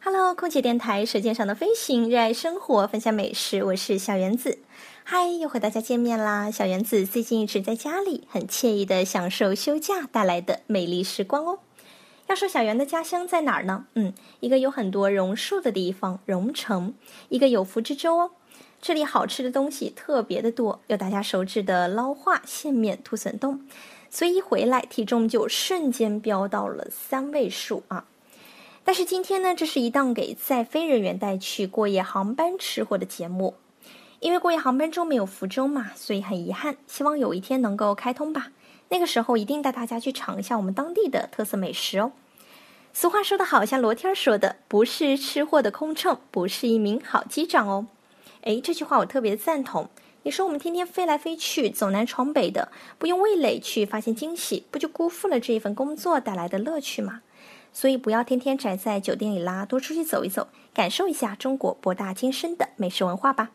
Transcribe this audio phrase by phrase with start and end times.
[0.00, 4.58] Hello，空姐电台《舌尖上的飞行》，热爱生活，分享美食，我是小圆子。
[5.02, 6.52] 嗨，又和大家见面啦！
[6.52, 11.58] 小圆子最近一直在家里，很惬意的享受休假带来的美丽时光哦。
[12.28, 13.86] 要说小圆的家乡在哪儿呢？
[13.94, 16.94] 嗯，一个有很多榕树的地方——榕城，
[17.28, 18.30] 一个有福之州哦。
[18.80, 23.66] 这里好吃的东西特别的多，有大家熟知的捞化、线面、土笋冻，
[24.08, 28.06] 所以一回来体重就瞬间飙到了三位数啊！
[28.88, 33.52] 但是今天呢，这是一档给在飞人员带去过夜航班吃货的节目，
[34.20, 36.78] 因为过夜航班中没有福州嘛，所以很遗憾。
[36.86, 38.50] 希望有一天能够开通吧，
[38.88, 42.12] 那个时候一定带大家去尝一下我们当地的特色美食哦。
[42.94, 47.88] 俗话说得好，像罗天说的，不是吃货的空乘，不是一名好机长哦。
[48.40, 49.90] 哎，这句话我特别赞同。
[50.22, 57.20] 你说我们天天飞来飞去，走南闯北的，不用味蕾去发现惊喜，不就辜负了这一份工作带来的乐趣吗？
[57.72, 63.50] 所以不要天天宅在酒店里啦，多出去走一走，感受一下中国博大精深的美食文化吧。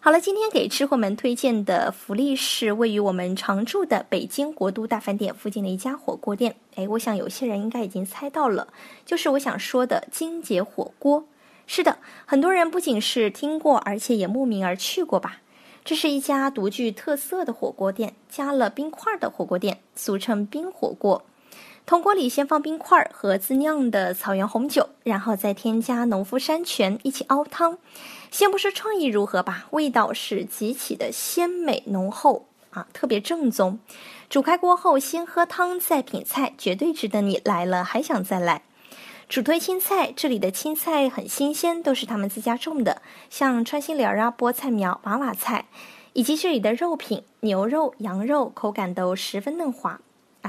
[0.00, 6.54] 好了，今天给吃货们推荐的福利是位于我们常住的北京国都大饭店附近的一家火锅店。
[6.76, 8.68] 哎，我想有些人应该已经猜到了，
[9.04, 11.24] 就是我想说的金姐火锅。
[11.66, 15.42] 是的，很多人不仅是听过，而且也慕名而去过吧。
[15.84, 21.24] 这是一家独具特色的火锅店，加了冰块的火锅店，俗称冰火锅。
[21.88, 27.78] 铜锅里先放冰块和自酿的草原红酒，然后再添加农夫山泉一起熬汤。
[28.30, 33.78] 先不说创意如何吧，味道是极其的鲜美浓厚啊，特别正宗。
[34.28, 38.60] 煮开锅后，先喝汤再品菜，绝对值得你来了还想再来。
[39.26, 45.64] 主推青菜，这里的青菜很新鲜，都是他们自家种的，像穿心莲啊、菠菜苗、娃娃菜，
[46.12, 49.98] 以及这里的肉品，牛肉、羊肉口感都十分嫩滑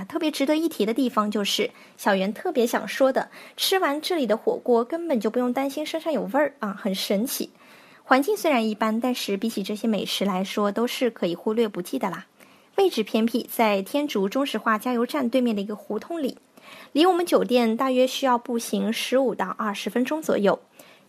[0.04, 7.52] 特别值得一提的地方就是，小袁特别想说的，吃完这里的火锅根本就不用担心身上有味儿啊，很神奇。
[8.04, 12.26] 环境虽然一般，但是比起这些美食来说，都是可以忽略不计的啦。
[12.76, 16.38] 位置偏僻，在天竺中石化加油站对面的一个胡同里。
[16.92, 20.60] 离我们酒店大约需要步行十五到二十分钟左右。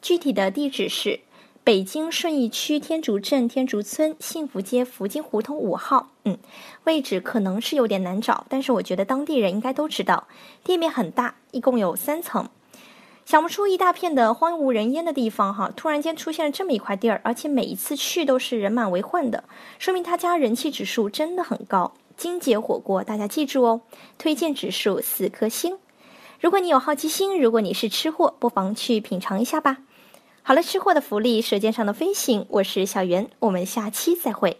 [0.03, 1.21] 具体的地址是
[1.63, 6.09] 北京顺义区天竺镇天竺村幸福街福金胡同五号。
[6.25, 6.39] 嗯，
[6.85, 10.27] 位置可能是有点难找，但是我觉得当地人应该都知道。
[10.65, 12.49] 店面很大，一共有三层。
[13.27, 19.45] 想不出一大片的荒无人烟的地方哈，突然间出现了这么一块地儿，而且每一次去都是人满为患的，
[19.79, 21.93] 说明他家人气指数真的很高。
[22.17, 23.83] 金姐火锅，大家记住哦，
[24.17, 25.77] 推荐指数四颗星。
[26.41, 29.79] 如果你有好奇心，如果你是吃货，不妨去品尝一下吧。
[30.43, 34.57] 好了，吃货的福利，舌尖上的飞行，我是小袁，我们下期再会。